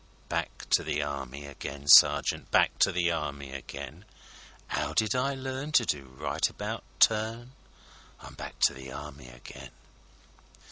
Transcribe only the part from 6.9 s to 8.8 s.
turn? I'm back to